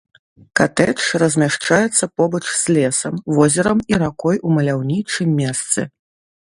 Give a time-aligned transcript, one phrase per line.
[0.59, 5.81] Катэдж размяшчаецца побач з лесам, возерам і ракой у маляўнічым месцы.